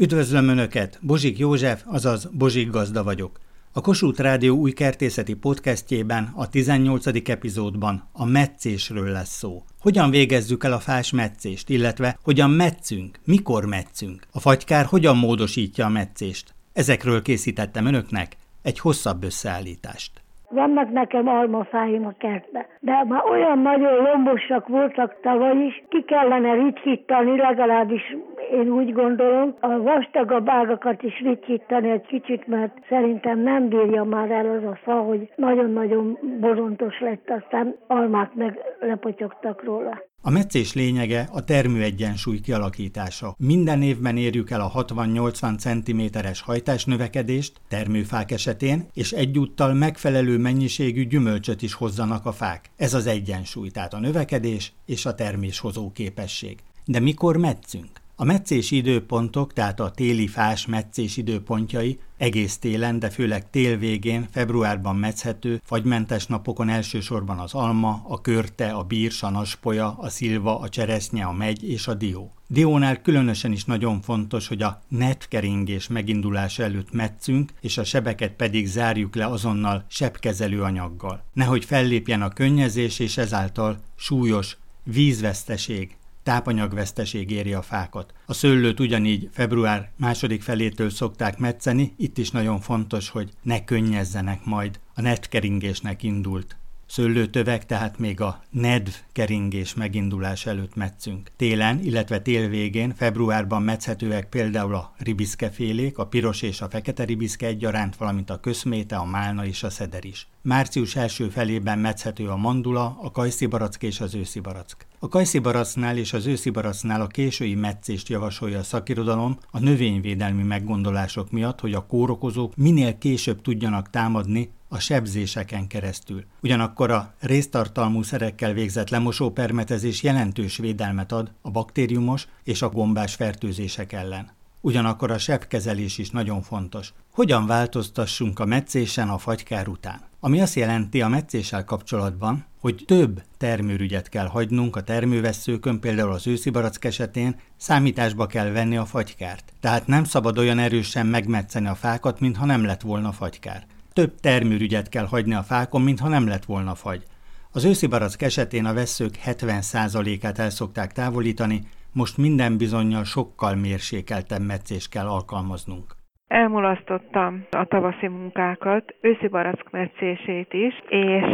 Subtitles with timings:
[0.00, 0.98] Üdvözlöm Önöket!
[1.02, 3.40] Bozsik József, azaz Bozsik Gazda vagyok.
[3.72, 7.06] A Kossuth Rádió új kertészeti podcastjében, a 18.
[7.28, 9.64] epizódban a meccésről lesz szó.
[9.80, 15.86] Hogyan végezzük el a fás meccést, illetve hogyan metszünk, mikor metszünk, a fagykár hogyan módosítja
[15.86, 16.54] a meccést.
[16.72, 20.19] Ezekről készítettem Önöknek egy hosszabb összeállítást.
[20.50, 26.52] Vannak nekem almafáim a kertbe, de már olyan nagyon lombosak voltak tavaly is, ki kellene
[26.52, 28.16] ritkítani, legalábbis
[28.52, 34.30] én úgy gondolom, a vastagabb ágakat is ritkítani egy kicsit, mert szerintem nem bírja már
[34.30, 40.09] el az a fa, hogy nagyon-nagyon borontos lett, aztán almák meg lepotyogtak róla.
[40.22, 43.34] A meccés lényege a termőegyensúly kialakítása.
[43.38, 51.62] Minden évben érjük el a 60-80 cm-es hajtásnövekedést termőfák esetén, és egyúttal megfelelő mennyiségű gyümölcsöt
[51.62, 52.70] is hozzanak a fák.
[52.76, 56.58] Ez az egyensúly, tehát a növekedés és a terméshozó képesség.
[56.84, 57.99] De mikor metszünk?
[58.20, 64.28] A meccés időpontok, tehát a téli fás meccés időpontjai egész télen, de főleg tél végén,
[64.30, 70.58] februárban mecchető, fagymentes napokon elsősorban az alma, a körte, a bírs, a naspolya, a szilva,
[70.58, 72.32] a cseresznye, a megy és a dió.
[72.48, 78.66] Diónál különösen is nagyon fontos, hogy a netkeringés megindulása előtt metszünk, és a sebeket pedig
[78.66, 81.24] zárjuk le azonnal sebkezelő anyaggal.
[81.32, 88.14] Nehogy fellépjen a könnyezés, és ezáltal súlyos vízveszteség, tápanyagveszteség éri a fákat.
[88.26, 94.44] A szőlőt ugyanígy február második felétől szokták metszeni, itt is nagyon fontos, hogy ne könnyezzenek
[94.44, 94.80] majd.
[94.94, 96.59] A netkeringésnek indult
[96.90, 101.30] szőlőtövek, tehát még a nedv keringés megindulás előtt metszünk.
[101.36, 107.46] Télen, illetve tél végén, februárban metszhetőek például a ribiszkefélék, a piros és a fekete ribiszke
[107.46, 110.28] egyaránt, valamint a köszméte, a málna és a szeder is.
[110.42, 114.86] Március első felében metszhető a mandula, a kajszibarack és az őszibarack.
[114.98, 121.60] A kajszibaracknál és az őszibaracknál a késői metszést javasolja a szakirodalom a növényvédelmi meggondolások miatt,
[121.60, 126.24] hogy a kórokozók minél később tudjanak támadni a sebzéseken keresztül.
[126.42, 133.92] Ugyanakkor a résztartalmú szerekkel végzett lemosópermetezés jelentős védelmet ad a baktériumos és a gombás fertőzések
[133.92, 134.30] ellen.
[134.60, 136.92] Ugyanakkor a sebkezelés is nagyon fontos.
[137.12, 140.00] Hogyan változtassunk a meccésen a fagykár után?
[140.20, 146.26] Ami azt jelenti a meccéssel kapcsolatban, hogy több termőrügyet kell hagynunk a termővesszőkön, például az
[146.26, 149.52] őszi barack esetén számításba kell venni a fagykárt.
[149.60, 154.88] Tehát nem szabad olyan erősen megmetszeni a fákat, mintha nem lett volna fagykár több termőrügyet
[154.88, 157.02] kell hagyni a fákon, mintha nem lett volna fagy.
[157.50, 164.42] Az őszi barack esetén a veszők 70%-át el szokták távolítani, most minden bizonyal sokkal mérsékeltebb
[164.42, 165.96] meccés kell alkalmaznunk.
[166.30, 171.24] Elmulasztottam a tavaszi munkákat, őszi barack meccését is, és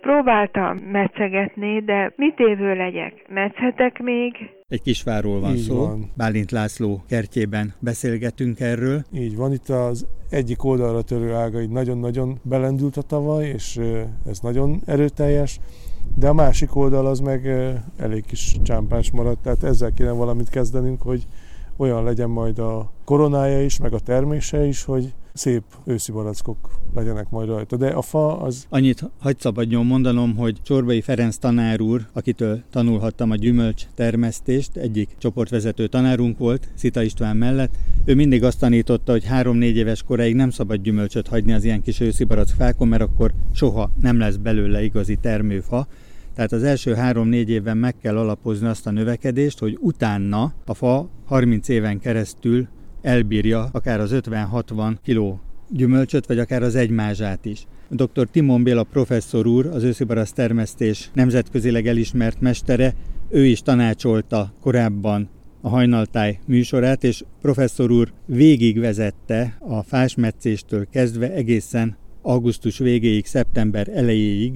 [0.00, 3.12] próbáltam meccegetni, de mit évő legyek?
[3.28, 4.32] Mecchetek még?
[4.68, 5.76] Egy kisvárról van Így szó.
[5.76, 6.10] Van.
[6.16, 9.02] Bálint László kertjében beszélgetünk erről.
[9.12, 13.80] Így van, itt az egyik oldalra törő ága így nagyon-nagyon belendült a tavaly, és
[14.26, 15.58] ez nagyon erőteljes,
[16.18, 17.46] de a másik oldal az meg
[17.98, 21.26] elég kis csámpás maradt, tehát ezzel kéne valamit kezdenünk, hogy
[21.76, 26.56] olyan legyen majd a koronája is, meg a termése is, hogy szép őszi barackok
[26.94, 27.76] legyenek majd rajta.
[27.76, 28.66] De a fa az...
[28.68, 35.08] Annyit hagyd szabadjon mondanom, hogy Csorbai Ferenc tanár úr, akitől tanulhattam a gyümölcs termesztést, egyik
[35.18, 37.74] csoportvezető tanárunk volt, Szita István mellett.
[38.04, 42.00] Ő mindig azt tanította, hogy három-négy éves koráig nem szabad gyümölcsöt hagyni az ilyen kis
[42.00, 45.86] őszi barack fákon, mert akkor soha nem lesz belőle igazi termőfa.
[46.34, 51.08] Tehát az első három-négy évben meg kell alapozni azt a növekedést, hogy utána a fa
[51.24, 52.68] 30 éven keresztül
[53.02, 55.40] elbírja akár az 50-60 kiló
[55.70, 57.66] gyümölcsöt, vagy akár az egymázsát is.
[57.90, 58.28] Dr.
[58.30, 62.94] Timon Béla professzor úr, az őszibarasz termesztés nemzetközileg elismert mestere,
[63.28, 65.28] ő is tanácsolta korábban
[65.60, 74.52] a hajnaltáj műsorát, és professzor úr végigvezette a fásmetszéstől kezdve egészen augusztus végéig, szeptember elejéig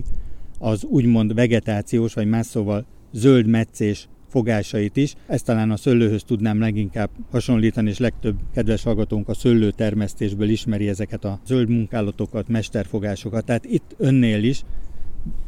[0.59, 5.15] az úgymond vegetációs, vagy más szóval zöld meccés fogásait is.
[5.27, 11.25] Ezt talán a szőlőhöz tudnám leginkább hasonlítani, és legtöbb kedves hallgatónk a szőlőtermesztésből ismeri ezeket
[11.25, 13.45] a zöld munkálatokat, mesterfogásokat.
[13.45, 14.63] Tehát itt önnél is,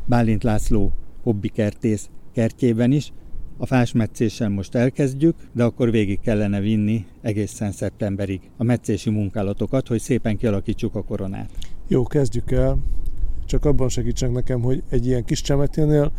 [0.06, 0.92] Bálint László
[1.22, 3.12] hobbi kertész kertjében is,
[3.56, 10.00] a fásmetszéssel most elkezdjük, de akkor végig kellene vinni egészen szeptemberig a meccési munkálatokat, hogy
[10.00, 11.50] szépen kialakítsuk a koronát.
[11.88, 12.78] Jó, kezdjük el.
[13.50, 16.12] Csak abban segítsenek nekem, hogy egy ilyen kis csemeténél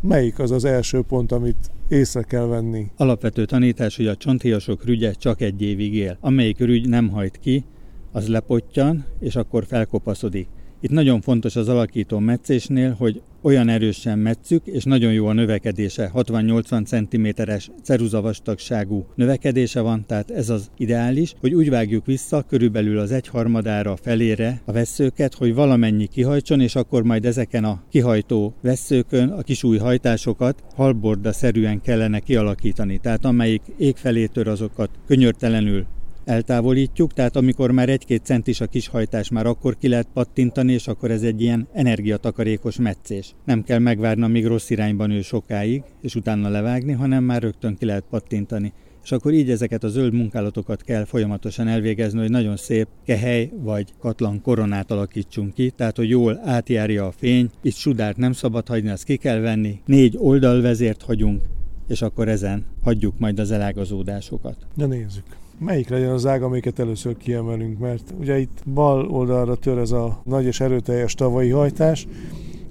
[0.00, 2.90] melyik az az első pont, amit észre kell venni?
[2.96, 6.16] Alapvető tanítás, hogy a csonthiasok rügye csak egy évig él.
[6.20, 7.64] Amelyik rügy nem hajt ki,
[8.12, 10.48] az lepottyan, és akkor felkopaszodik.
[10.84, 16.10] Itt nagyon fontos az alakító meccésnél, hogy olyan erősen metszük, és nagyon jó a növekedése,
[16.14, 23.12] 60-80 cm-es ceruzavastagságú növekedése van, tehát ez az ideális, hogy úgy vágjuk vissza körülbelül az
[23.12, 29.42] egyharmadára felére a veszőket, hogy valamennyi kihajtson, és akkor majd ezeken a kihajtó veszőkön a
[29.42, 32.98] kisúj hajtásokat halborda szerűen kellene kialakítani.
[32.98, 35.86] Tehát amelyik ég felé tör, azokat könyörtelenül
[36.24, 41.10] eltávolítjuk, tehát amikor már egy-két centis a kishajtás, már akkor ki lehet pattintani, és akkor
[41.10, 43.34] ez egy ilyen energiatakarékos meccés.
[43.44, 47.84] Nem kell megvárni, amíg rossz irányban ő sokáig, és utána levágni, hanem már rögtön ki
[47.84, 48.72] lehet pattintani.
[49.04, 53.92] És akkor így ezeket a zöld munkálatokat kell folyamatosan elvégezni, hogy nagyon szép kehely vagy
[53.98, 58.88] katlan koronát alakítsunk ki, tehát hogy jól átjárja a fény, itt sudárt nem szabad hagyni,
[58.88, 61.42] azt ki kell venni, négy oldalvezért hagyunk,
[61.88, 64.56] és akkor ezen hagyjuk majd az elágazódásokat.
[64.74, 65.24] De nézzük
[65.58, 70.20] melyik legyen az ág, amiket először kiemelünk, mert ugye itt bal oldalra tör ez a
[70.24, 72.06] nagy és erőteljes tavalyi hajtás,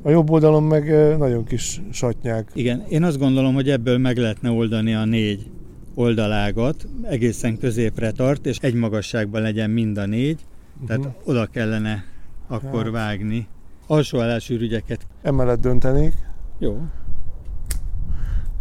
[0.02, 2.52] a jobb oldalon meg nagyon kis satnyák.
[2.54, 5.50] Igen, én azt gondolom, hogy ebből meg lehetne oldani a négy
[5.96, 10.40] oldalágat, egészen középre tart, és egy magasságban legyen mind a négy,
[10.74, 10.88] uh-huh.
[10.88, 11.30] tehát mhm.
[11.30, 12.04] oda kellene
[12.48, 12.92] akkor hát.
[12.92, 13.48] vágni.
[13.88, 15.08] Alsó állásűrügyeket.
[15.22, 16.14] Emellett döntenék.
[16.60, 16.82] Jó.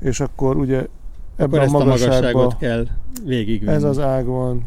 [0.00, 0.86] És akkor ugye
[1.36, 2.86] Ebben a, a magasságot kell
[3.24, 3.72] végigvinni.
[3.72, 4.66] Ez az ág van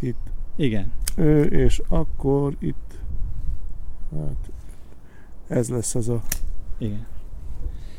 [0.00, 0.26] itt.
[0.56, 0.92] Igen.
[1.16, 2.98] Ő, és akkor itt,
[4.16, 4.50] hát
[5.48, 6.22] ez lesz az a...
[6.78, 7.06] Igen.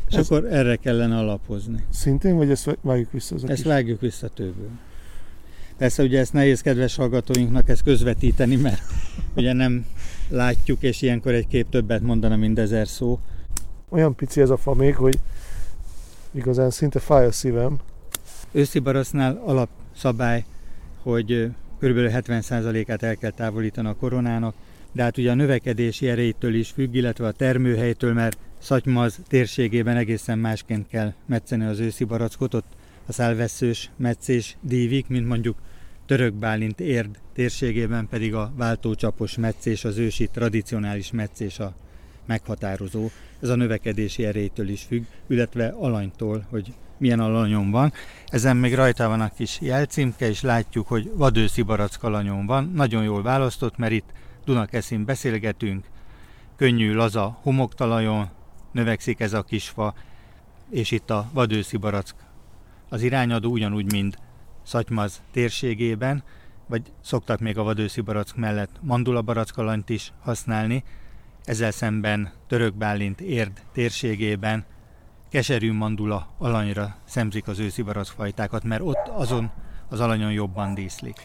[0.09, 1.85] És ez akkor erre kellene alapozni.
[1.89, 3.35] Szintén, vagy ezt vágjuk vissza?
[3.35, 3.71] Az ezt kis...
[3.71, 4.69] vágjuk vissza tőből.
[5.77, 8.81] Persze ugye ezt nehéz kedves hallgatóinknak ezt közvetíteni, mert
[9.35, 9.85] ugye nem
[10.29, 13.19] látjuk, és ilyenkor egy kép többet mondana, mint ezer szó.
[13.89, 15.19] Olyan pici ez a fa még, hogy
[16.31, 17.79] igazán szinte fáj a szívem,
[18.51, 20.45] Őszi barasznál alapszabály,
[21.01, 21.49] hogy
[21.79, 21.97] kb.
[21.97, 24.55] 70%-át el kell távolítani a koronának,
[24.91, 30.39] de hát ugye a növekedési erejétől is függ, illetve a termőhelytől, mert Szatymaz térségében egészen
[30.39, 32.65] másként kell metszeni az őszi barackot, ott
[33.05, 35.57] a szálveszős meccés dívik, mint mondjuk
[36.05, 41.73] Török Bálint érd térségében pedig a váltócsapos meccés, az ősi tradicionális meccés a
[42.25, 43.09] meghatározó.
[43.41, 47.93] Ez a növekedési erejétől is függ, illetve alanytól, hogy milyen alanyom van.
[48.25, 52.71] Ezen még rajta van a kis jelcímke, és látjuk, hogy vadőszi barack alanyom van.
[52.75, 54.09] Nagyon jól választott, mert itt
[54.45, 55.85] Dunakeszin beszélgetünk,
[56.55, 58.29] könnyű, laza homoktalajon
[58.71, 59.93] növekszik ez a kisfa,
[60.69, 62.15] és itt a vadőszi barack
[62.89, 64.17] az irányadó ugyanúgy, mint
[64.63, 66.23] Szatymaz térségében,
[66.65, 70.83] vagy szoktak még a vadőszi barack mellett mandula barackalanyt is használni,
[71.43, 74.65] ezzel szemben Török Bálint érd térségében
[75.29, 79.51] keserű mandula alanyra szemzik az őszi barackfajtákat, mert ott azon
[79.89, 81.21] az alanyon jobban díszlik.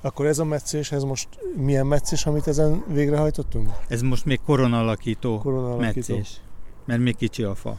[0.00, 3.70] Akkor ez a meccés, ez most milyen meccés, amit ezen végrehajtottunk?
[3.88, 6.14] Ez most még koronalakító, koronalakító.
[6.14, 6.40] meccés,
[6.84, 7.78] mert még kicsi a fa.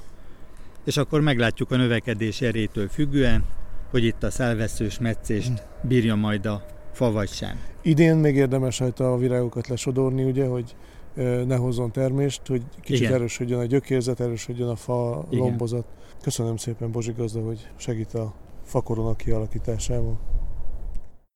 [0.83, 3.45] És akkor meglátjuk a növekedés erétől függően,
[3.89, 7.59] hogy itt a szelveszős meccést bírja majd a fa vagy sem.
[7.81, 10.75] Idén még érdemes rajta a virágokat lesodorni, ugye, hogy
[11.45, 13.13] ne hozzon termést, hogy kicsit Igen.
[13.13, 15.43] erősödjön a gyökérzet, erősödjön a fa Igen.
[15.43, 15.85] lombozat.
[16.21, 18.33] Köszönöm szépen Bozsi Gazda, hogy segít a
[18.63, 20.19] fakorona kialakításával.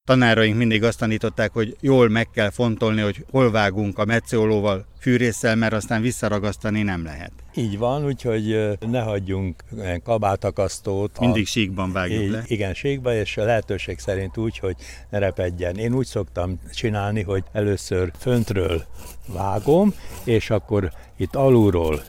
[0.04, 5.56] Tanáraink mindig azt tanították, hogy jól meg kell fontolni, hogy hol vágunk a metszőolóval, fűrészsel,
[5.56, 7.32] mert aztán visszaragasztani nem lehet.
[7.56, 9.64] Így van, úgyhogy ne hagyjunk
[10.04, 11.20] kabátakasztót.
[11.20, 11.48] Mindig a...
[11.48, 12.44] síkban vágjuk így, le.
[12.46, 14.76] Igen, síkban, és a lehetőség szerint úgy, hogy
[15.10, 15.76] ne repedjen.
[15.76, 18.84] Én úgy szoktam csinálni, hogy először föntről
[19.28, 19.94] vágom,
[20.24, 22.02] és akkor itt alulról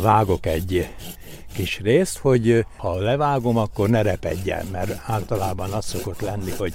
[0.00, 0.88] vágok egy
[1.54, 6.74] kis részt, hogy ha levágom, akkor ne repedjen, mert általában az szokott lenni, hogy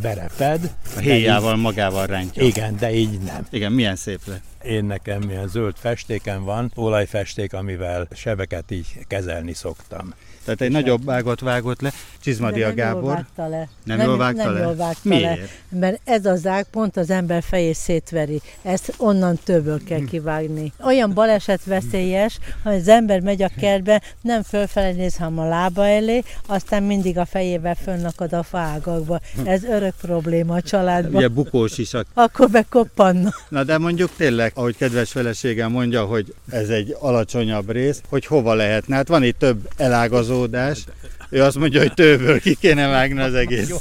[0.00, 0.74] bereped.
[0.96, 2.42] A héjával magával rántja.
[2.42, 3.46] Igen, de így nem.
[3.50, 4.42] Igen, milyen szép lett.
[4.62, 10.14] Én nekem milyen zöld festéken van, olajfesték, amivel sebeket így kezelni szoktam.
[10.46, 13.02] Tehát egy nagyobb ágot vágott le, Csizmadia nem Gábor.
[13.02, 13.68] Jól vágta le.
[13.84, 14.60] Nem, nem jól vágta nem le?
[14.60, 15.38] Jól vágta Miért?
[15.70, 18.40] Le, mert ez az ág pont az ember fejét szétveri.
[18.62, 20.72] Ezt onnan többől kell kivágni.
[20.84, 25.86] Olyan baleset veszélyes, ha az ember megy a kertbe, nem fölfele néz, hanem a lába
[25.86, 29.20] elé, aztán mindig a fejével fönnakad a fágakba.
[29.44, 31.14] Ez örök probléma a családban.
[31.14, 31.94] Ugye bukós is.
[31.94, 32.04] A...
[32.14, 33.30] Akkor bekoppanna.
[33.48, 38.54] Na de mondjuk tényleg, ahogy kedves feleségem mondja, hogy ez egy alacsonyabb rész, hogy hova
[38.54, 38.96] lehetne.
[38.96, 40.84] Hát van itt több elágazódás,
[41.30, 43.78] Ő azt mondja, hogy tőből ki kéne vágni az egész.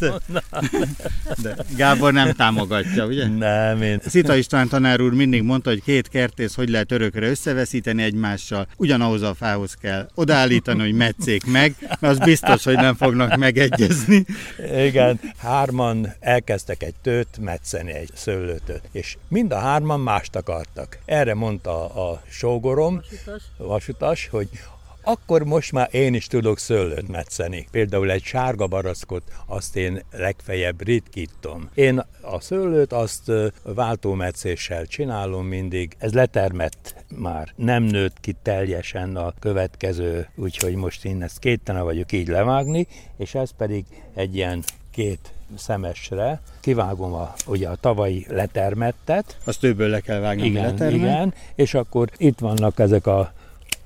[1.41, 3.27] De Gábor nem támogatja, ugye?
[3.27, 3.99] Nem, én...
[4.05, 9.21] Szita István tanár úr mindig mondta, hogy két kertész hogy lehet örökre összeveszíteni egymással, ugyanahoz
[9.21, 14.25] a fához kell odaállítani, hogy metszék meg, mert az biztos, hogy nem fognak megegyezni.
[14.75, 20.97] Igen, hárman elkezdtek egy tőt metszeni, egy szőlőtöt, és mind a hárman mást akartak.
[21.05, 24.47] Erre mondta a sógorom, vasutas, vasutas hogy
[25.05, 27.67] akkor most már én is tudok szőlőt metszeni.
[27.71, 31.69] Például egy sárga barackot, azt én legfeljebb ritkítom.
[31.73, 33.31] Én a szőlőt azt
[33.63, 35.95] váltómetszéssel csinálom mindig.
[35.97, 37.53] Ez letermett már.
[37.55, 43.35] Nem nőtt ki teljesen a következő, úgyhogy most én ezt kétene vagyok így levágni, és
[43.35, 49.37] ez pedig egy ilyen két szemesre, kivágom a, ugye a tavalyi letermettet.
[49.43, 53.33] Azt többből le kell vágni, igen, igen, és akkor itt vannak ezek a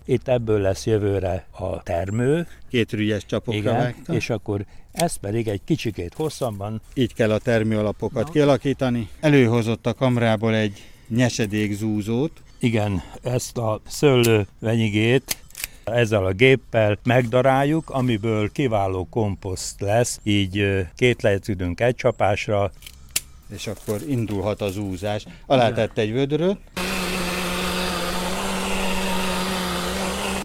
[0.10, 2.48] itt ebből lesz jövőre a termő.
[2.70, 4.14] Két rügyes csapokra Igen, vágta.
[4.14, 6.82] és akkor ez pedig egy kicsikét hosszabban.
[6.94, 8.32] Így kell a termőalapokat Na.
[8.32, 9.10] kialakítani.
[9.20, 12.32] Előhozott a kamrából egy nyesedék zúzót.
[12.60, 15.38] Igen, ezt a szőlő venyigét
[15.84, 22.72] ezzel a géppel megdaráljuk, amiből kiváló komposzt lesz, így két lehetődünk egy csapásra.
[23.54, 25.26] És akkor indulhat az úzás.
[25.46, 26.58] Alá tett egy vödröt.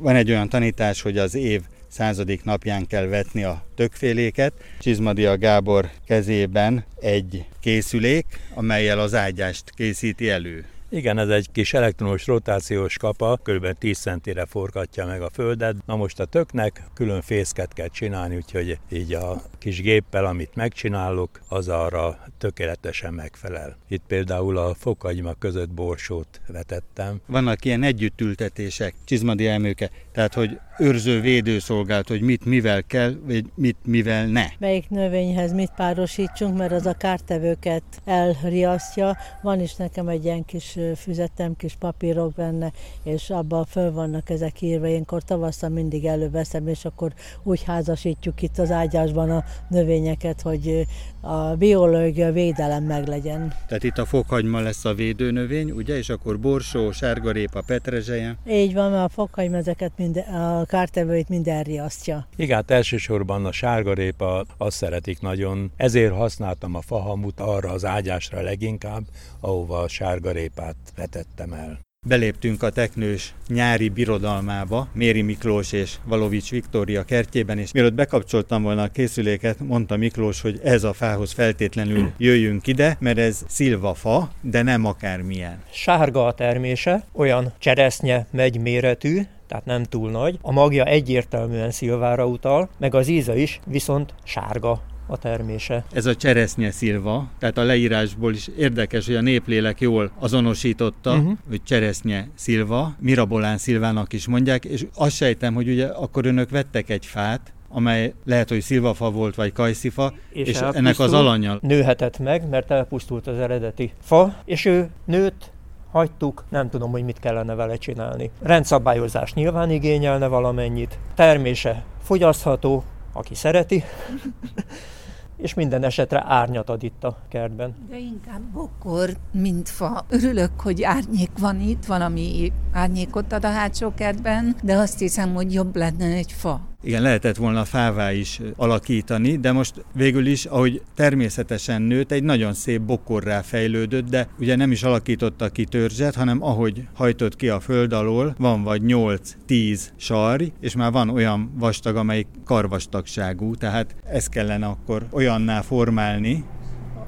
[0.05, 4.53] Van egy olyan tanítás, hogy az év századik napján kell vetni a tökféléket.
[4.79, 10.65] Csizmadia Gábor kezében egy készülék, amelyel az ágyást készíti elő.
[10.91, 13.79] Igen, ez egy kis elektromos rotációs kapa, kb.
[13.79, 15.77] 10 centire forgatja meg a földet.
[15.87, 21.41] Na most a töknek külön fészket kell csinálni, úgyhogy így a kis géppel, amit megcsinálok,
[21.49, 23.77] az arra tökéletesen megfelel.
[23.89, 27.21] Itt például a fokagyma között borsót vetettem.
[27.27, 33.77] Vannak ilyen együttültetések, csizmadi elmőke, tehát hogy őrző védőszolgált, hogy mit mivel kell, vagy mit
[33.85, 34.45] mivel ne.
[34.59, 39.17] Melyik növényhez mit párosítsunk, mert az a kártevőket elriasztja.
[39.43, 42.73] Van is nekem egy ilyen kis füzetem, kis papírok benne,
[43.05, 44.87] és abban föl vannak ezek írva.
[44.87, 50.87] Énkor tavasszal mindig előveszem, és akkor úgy házasítjuk itt az ágyásban a növényeket, hogy
[51.21, 53.55] a biológia védelem meglegyen.
[53.67, 58.37] Tehát itt a fokhagyma lesz a védőnövény, ugye, és akkor borsó, sárgarépa, petrezselye.
[58.49, 62.27] Így van, mert a fokhagyma ezeket mind, a kártevőit minden riasztja.
[62.37, 68.41] Igen, hát elsősorban a sárgarépa azt szeretik nagyon, ezért használtam a fahamut arra az ágyásra
[68.43, 69.03] leginkább,
[69.41, 71.79] ahova a sárgarépát vetettem el.
[72.07, 78.83] Beléptünk a teknős nyári birodalmába, Méri Miklós és Valovics Viktória kertjében, és mielőtt bekapcsoltam volna
[78.83, 84.63] a készüléket, mondta Miklós, hogy ez a fához feltétlenül jöjjünk ide, mert ez szilvafa, de
[84.63, 85.63] nem akármilyen.
[85.71, 90.39] Sárga a termése, olyan cseresznye megy méretű, tehát nem túl nagy.
[90.43, 95.85] A magja egyértelműen szilvára utal, meg az íze is viszont sárga a termése.
[95.93, 101.33] Ez a cseresznye szilva, tehát a leírásból is érdekes, hogy a néplélek jól azonosította, uh-huh.
[101.49, 106.91] hogy cseresznye szilva, Mirabolán szilvának is mondják, és azt sejtem, hogy ugye akkor önök vettek
[106.91, 111.59] egy fát, amely lehet, hogy szilvafa volt, vagy kajszifa, és, és ennek az alanya...
[111.61, 115.53] Nőhetett meg, mert elpusztult az eredeti fa, és ő nőtt,
[115.91, 118.31] hagytuk, nem tudom, hogy mit kellene vele csinálni.
[118.43, 123.85] Rendszabályozás nyilván igényelne valamennyit, termése fogyasztható, aki szereti,
[125.37, 127.75] és minden esetre árnyat ad itt a kertben.
[127.89, 130.05] De inkább bokor, mint fa.
[130.09, 135.53] Örülök, hogy árnyék van itt, valami árnyékot ad a hátsó kertben, de azt hiszem, hogy
[135.53, 136.61] jobb lenne egy fa.
[136.87, 142.53] Igen, lehetett volna fává is alakítani, de most végül is, ahogy természetesen nőtt, egy nagyon
[142.53, 147.61] szép bokorrá fejlődött, de ugye nem is alakította ki törzset, hanem ahogy hajtott ki a
[147.61, 154.29] föld alól, van vagy 8-10 sarj, és már van olyan vastag, amelyik karvastagságú, tehát ezt
[154.29, 156.45] kellene akkor olyanná formálni,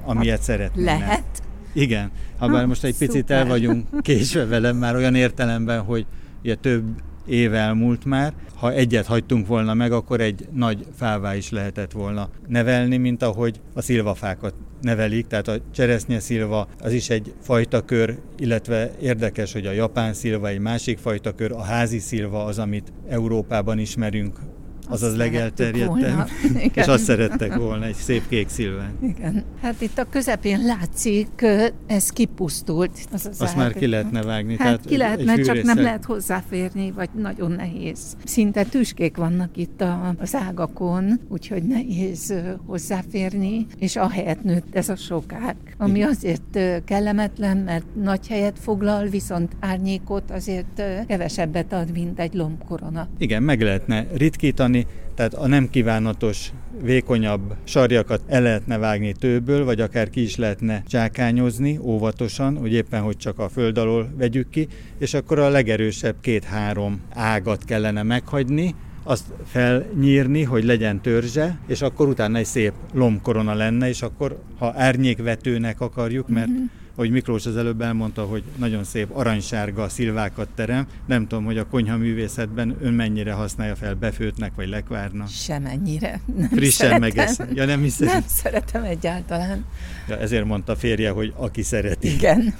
[0.05, 0.99] amilyet szeretnének.
[0.99, 1.43] Lehet.
[1.73, 6.05] Igen, ha bár most egy picit el vagyunk késve velem már olyan értelemben, hogy
[6.43, 6.83] ugye több
[7.27, 8.33] év elmúlt már.
[8.55, 13.61] Ha egyet hagytunk volna meg, akkor egy nagy fává is lehetett volna nevelni, mint ahogy
[13.73, 19.65] a szilvafákat nevelik, tehát a cseresznye szilva az is egy fajta kör, illetve érdekes, hogy
[19.65, 24.39] a japán szilva egy másik fajta kör, a házi szilva az, amit Európában ismerünk,
[24.89, 26.29] az az legelterjedtebb,
[26.73, 28.91] és azt szerettek volna, egy szép kék szilván.
[29.01, 29.43] Igen.
[29.61, 31.45] Hát itt a közepén látszik,
[31.87, 32.91] ez kipusztult.
[33.11, 34.55] Az az azt már ki lehetne vágni.
[34.57, 38.17] Hát tehát ki lehetne, csak nem lehet hozzáférni, vagy nagyon nehéz.
[38.23, 42.33] Szinte tüskék vannak itt a, az ágakon, úgyhogy nehéz
[42.65, 46.09] hozzáférni, és ahelyett nőtt ez a sokák, ami Igen.
[46.09, 53.07] azért kellemetlen, mert nagy helyet foglal, viszont árnyékot azért kevesebbet ad, mint egy lombkorona.
[53.17, 59.65] Igen, meg lehetne ritkítani, vágni, tehát a nem kívánatos, vékonyabb sarjakat el lehetne vágni tőből,
[59.65, 64.49] vagy akár ki is lehetne csákányozni óvatosan, hogy éppen, hogy csak a föld alól vegyük
[64.49, 64.67] ki,
[64.97, 72.07] és akkor a legerősebb két-három ágat kellene meghagyni, azt felnyírni, hogy legyen törzse, és akkor
[72.07, 77.57] utána egy szép lombkorona lenne, és akkor, ha árnyékvetőnek akarjuk, mert uh-huh ahogy Miklós az
[77.57, 80.87] előbb elmondta, hogy nagyon szép aranysárga szilvákat terem.
[81.05, 85.25] Nem tudom, hogy a konyha művészetben ön mennyire használja fel befőtnek vagy lekvárna.
[85.25, 86.21] Semennyire.
[86.37, 87.39] Nem Frissen megesz.
[87.53, 88.07] Ja, nem, hiszem.
[88.07, 89.65] nem szeretem egyáltalán.
[90.07, 92.13] Ja, ezért mondta férje, hogy aki szereti.
[92.13, 92.53] Igen.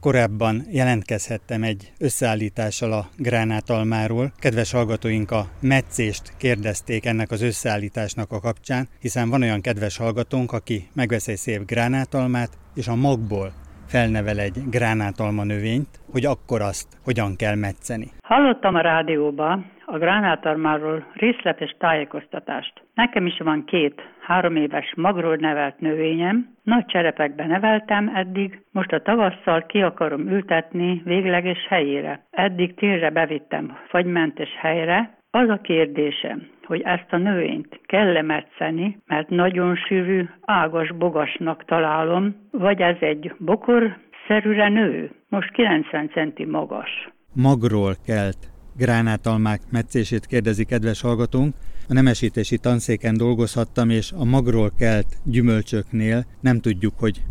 [0.00, 4.32] Korábban jelentkezhettem egy összeállítással a gránátalmáról.
[4.38, 10.52] Kedves hallgatóink a meccést kérdezték ennek az összeállításnak a kapcsán, hiszen van olyan kedves hallgatónk,
[10.52, 13.52] aki megvesz egy szép gránátalmát, és a magból
[13.86, 18.10] felnevel egy gránátalma növényt, hogy akkor azt hogyan kell metszeni.
[18.22, 22.82] Hallottam a rádióba a gránátalmáról részletes tájékoztatást.
[22.94, 29.02] Nekem is van két három éves magról nevelt növényem, nagy cserepekbe neveltem eddig, most a
[29.02, 32.26] tavasszal ki akarom ültetni végleges helyére.
[32.30, 38.22] Eddig térre bevittem fagymentes helyre, az a kérdésem, hogy ezt a növényt kell-e
[39.06, 46.44] mert nagyon sűrű, ágas bogasnak találom, vagy ez egy bokor szerűre nő, most 90 centi
[46.44, 47.08] magas.
[47.34, 51.54] Magról kelt gránátalmák meccését kérdezi kedves hallgatónk.
[51.88, 57.22] A nemesítési tanszéken dolgozhattam, és a magról kelt gyümölcsöknél nem tudjuk, hogy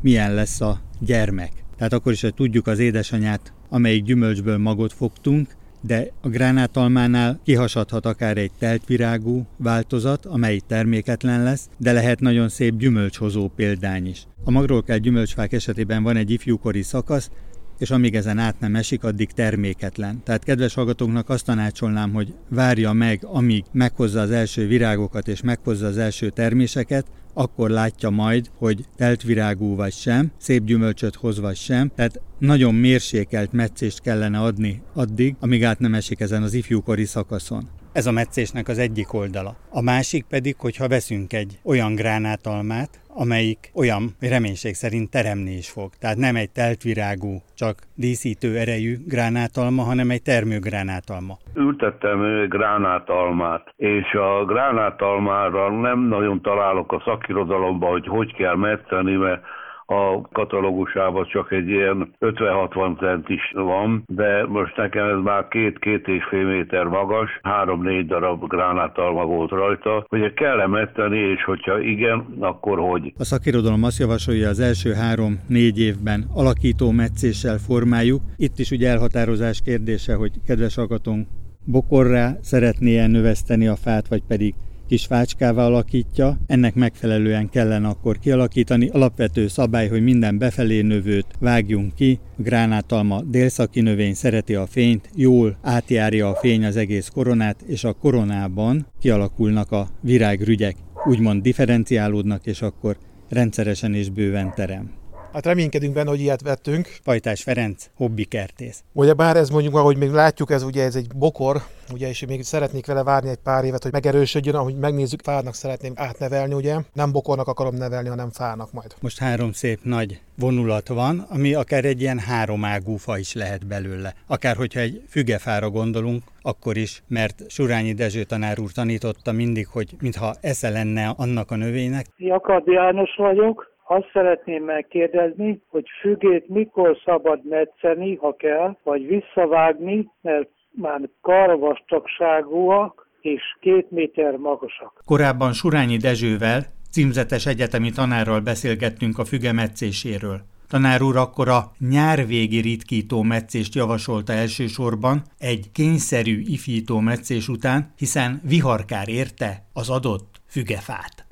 [0.00, 1.52] milyen lesz a gyermek.
[1.76, 8.06] Tehát akkor is, hogy tudjuk az édesanyát, amelyik gyümölcsből magot fogtunk, de a gránátalmánál kihasadhat
[8.06, 14.26] akár egy teltvirágú változat, amely terméketlen lesz, de lehet nagyon szép gyümölcshozó példány is.
[14.44, 17.30] A magról kell gyümölcsfák esetében van egy ifjúkori szakasz,
[17.78, 20.22] és amíg ezen át nem esik, addig terméketlen.
[20.24, 25.86] Tehát kedves hallgatóknak azt tanácsolnám, hogy várja meg, amíg meghozza az első virágokat és meghozza
[25.86, 31.56] az első terméseket, akkor látja majd, hogy telt virágú vagy sem, szép gyümölcsöt hoz vagy
[31.56, 37.04] sem, tehát nagyon mérsékelt meccést kellene adni addig, amíg át nem esik ezen az ifjúkori
[37.04, 37.68] szakaszon.
[37.92, 39.56] Ez a meccésnek az egyik oldala.
[39.70, 45.90] A másik pedig, hogyha veszünk egy olyan gránátalmát, amelyik olyan reménység szerint teremni is fog.
[46.00, 51.34] Tehát nem egy teltvirágú, csak díszítő erejű gránátalma, hanem egy termőgránátalma.
[51.54, 59.42] Ültettem gránátalmát, és a gránátalmára nem nagyon találok a szakirodalomban, hogy hogy kell metszeni, mert
[59.90, 66.08] a katalógusában csak egy ilyen 50-60 cent is van, de most nekem ez már két-két
[66.08, 72.26] és fél méter magas, három-négy darab gránátalma volt rajta, hogy kell-e metteni, és hogyha igen,
[72.40, 73.12] akkor hogy?
[73.18, 78.20] A szakirodalom azt javasolja az első három-négy évben alakító meccéssel formáljuk.
[78.36, 81.26] Itt is ugye elhatározás kérdése, hogy kedves hallgatónk,
[81.64, 84.54] bokorrá szeretné-e növeszteni a fát, vagy pedig
[84.88, 88.88] kis fácskává alakítja, ennek megfelelően kellene akkor kialakítani.
[88.88, 95.10] Alapvető szabály, hogy minden befelé növőt vágjunk ki, a gránátalma délszaki növény szereti a fényt,
[95.14, 102.46] jól átjárja a fény az egész koronát, és a koronában kialakulnak a virágrügyek, úgymond differenciálódnak,
[102.46, 102.96] és akkor
[103.28, 104.97] rendszeresen és bőven terem.
[105.38, 106.88] Hát reménykedünk benne, hogy ilyet vettünk.
[107.04, 108.82] Pajtás Ferenc, hobbi kertész.
[108.92, 111.56] Ugye bár ez mondjuk, ahogy még látjuk, ez ugye ez egy bokor,
[111.92, 115.92] ugye, és még szeretnék vele várni egy pár évet, hogy megerősödjön, ahogy megnézzük, fának szeretném
[115.96, 116.76] átnevelni, ugye.
[116.92, 118.94] Nem bokornak akarom nevelni, hanem fának majd.
[119.00, 124.14] Most három szép nagy vonulat van, ami akár egy ilyen háromágú fa is lehet belőle.
[124.26, 129.96] Akár hogyha egy fügefára gondolunk, akkor is, mert Surányi Dezső tanár úr tanította mindig, hogy
[130.00, 132.06] mintha esze lenne annak a növénynek.
[132.16, 140.10] Jakab János vagyok, azt szeretném megkérdezni, hogy fügét mikor szabad metszeni, ha kell, vagy visszavágni,
[140.20, 145.02] mert már karvastagságúak és két méter magasak.
[145.04, 150.40] Korábban Surányi Dezsővel, címzetes egyetemi tanárral beszélgettünk a füge metszéséről.
[150.68, 158.40] Tanár úr akkor a nyárvégi ritkító meccést javasolta elsősorban egy kényszerű ifító meccés után, hiszen
[158.48, 161.27] viharkár érte az adott fügefát.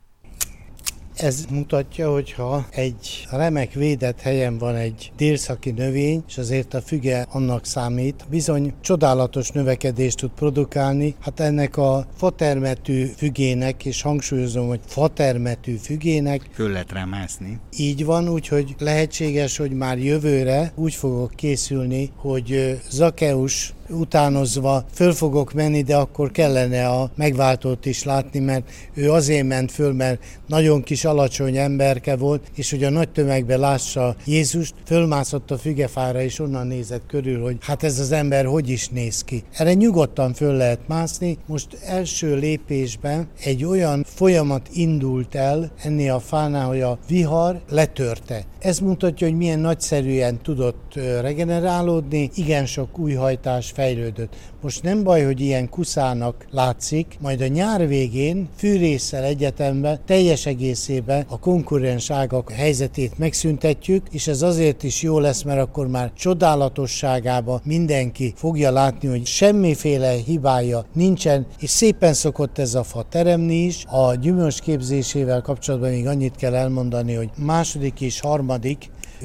[1.17, 6.81] Ez mutatja, hogy ha egy remek védett helyen van egy délszaki növény, és azért a
[6.81, 11.15] füge annak számít, bizony csodálatos növekedést tud produkálni.
[11.21, 16.49] Hát ennek a fatermetű fügének, és hangsúlyozom, hogy fatermetű fügének.
[16.53, 17.59] Föl lehet rá mászni.
[17.77, 25.53] Így van, úgyhogy lehetséges, hogy már jövőre úgy fogok készülni, hogy Zakeus utánozva föl fogok
[25.53, 30.83] menni, de akkor kellene a megváltót is látni, mert ő azért ment föl, mert nagyon
[30.83, 36.39] kis alacsony emberke volt, és hogy a nagy tömegbe lássa Jézust, fölmászott a fügefára, és
[36.39, 39.43] onnan nézett körül, hogy hát ez az ember hogy is néz ki.
[39.53, 41.39] Erre nyugodtan föl lehet mászni.
[41.47, 48.45] Most első lépésben egy olyan folyamat indult el ennél a fánál, hogy a vihar letörte.
[48.67, 54.37] Ez mutatja, hogy milyen nagyszerűen tudott regenerálódni, igen sok új hajtás fejlődött.
[54.63, 61.25] Most nem baj, hogy ilyen kuszának látszik, majd a nyár végén fűrészsel egyetemben teljes egészében
[61.29, 67.61] a konkurens ágak helyzetét megszüntetjük, és ez azért is jó lesz, mert akkor már csodálatosságába
[67.65, 73.85] mindenki fogja látni, hogy semmiféle hibája nincsen, és szépen szokott ez a fa teremni is.
[73.89, 78.55] A gyümölcs képzésével kapcsolatban még annyit kell elmondani, hogy második és harmadik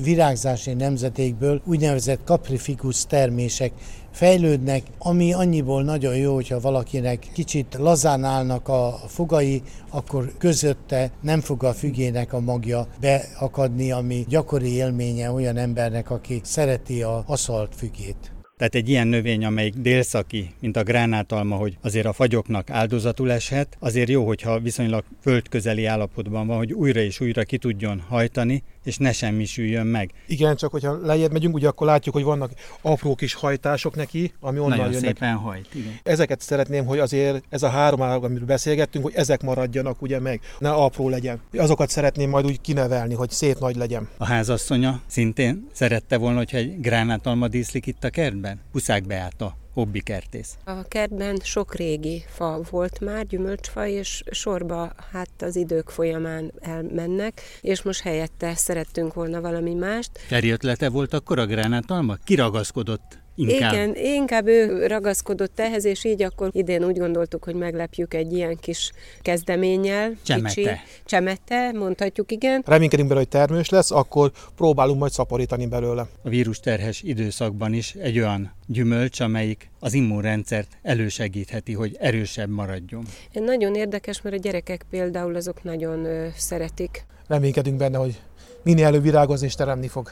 [0.04, 3.72] virágzási nemzetékből úgynevezett kaprifikus termések
[4.12, 11.39] fejlődnek, ami annyiból nagyon jó, hogyha valakinek kicsit lazán állnak a fogai, akkor közötte nem
[11.39, 17.76] fog a fügének a magja beakadni, ami gyakori élménye olyan embernek, aki szereti a aszalt
[17.76, 18.32] fügét.
[18.58, 23.78] Tehát egy ilyen növény, amelyik délszaki, mint a gránátalma, hogy azért a fagyoknak áldozatul eshet,
[23.80, 28.98] azért jó, hogyha viszonylag földközeli állapotban van, hogy újra és újra ki tudjon hajtani, és
[28.98, 30.12] ne semmisüljön meg.
[30.28, 34.60] Igen, csak hogyha lejjebb megyünk, ugye akkor látjuk, hogy vannak apró kis hajtások neki, ami
[34.60, 35.17] onnan Nagyon jönnek.
[35.17, 36.00] szépen hajt, igen.
[36.04, 40.39] Ezeket szeretném, hogy azért ez a három ág, amiről beszélgettünk, hogy ezek maradjanak ugye meg,
[40.60, 41.41] ne apró legyen.
[41.58, 44.08] Azokat szeretném majd úgy kinevelni, hogy szép nagy legyen.
[44.17, 48.60] A házasszonya szintén szerette volna, hogyha egy gránátalma díszlik itt a kertben?
[48.72, 50.57] Puszák Beáta hobbi kertész.
[50.65, 57.41] A kertben sok régi fa volt már, gyümölcsfa, és sorba hát az idők folyamán elmennek,
[57.62, 60.12] és most helyette szerettünk volna valami mást.
[60.27, 62.15] Feri ötlete volt akkor a gránátalma?
[62.23, 63.74] Kiragaszkodott Inkább.
[63.74, 68.58] Igen, inkább ő ragaszkodott ehhez, és így akkor idén úgy gondoltuk, hogy meglepjük egy ilyen
[68.62, 68.91] kis
[69.22, 70.13] kezdeménnyel.
[70.24, 70.54] Csemete.
[70.54, 70.70] Kicsi,
[71.06, 72.63] csemete, mondhatjuk, igen.
[72.65, 76.08] Reménykedünk belőle, hogy termős lesz, akkor próbálunk majd szaporítani belőle.
[76.24, 83.04] A vírusterhes időszakban is egy olyan gyümölcs, amelyik az immunrendszert elősegítheti, hogy erősebb maradjon.
[83.34, 87.06] Nagyon érdekes, mert a gyerekek például azok nagyon ö, szeretik.
[87.28, 88.22] Reménykedünk benne, hogy
[88.63, 90.12] minél előbb virágozni és teremni fog.